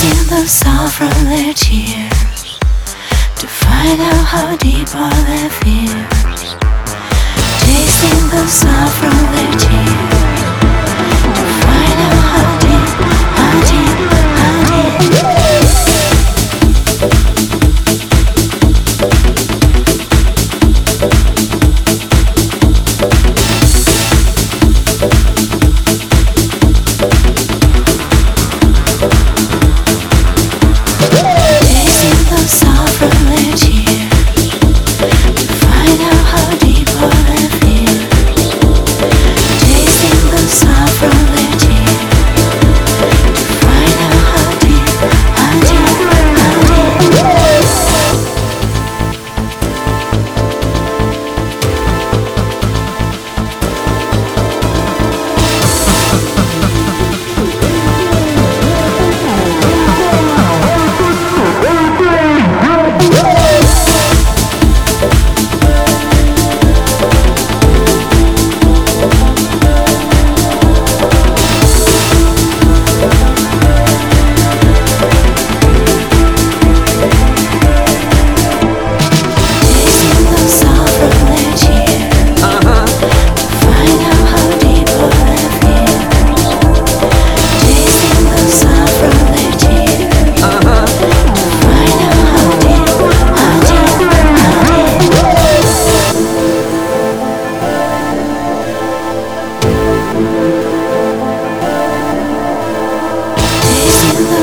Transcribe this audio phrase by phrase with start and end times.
[0.00, 2.58] Still the soul from their tears
[3.36, 6.56] To find out how deep are their fears.
[7.60, 10.09] Tasting the soul from their tears.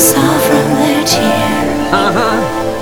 [0.00, 1.92] saw from their tears.
[1.92, 2.79] Uh-huh.